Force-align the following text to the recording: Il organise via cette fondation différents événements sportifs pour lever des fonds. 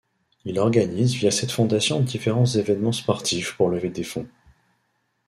Il 0.45 0.57
organise 0.57 1.13
via 1.13 1.29
cette 1.29 1.51
fondation 1.51 1.99
différents 1.99 2.47
événements 2.47 2.91
sportifs 2.91 3.55
pour 3.55 3.69
lever 3.69 3.91
des 3.91 4.01
fonds. 4.03 4.27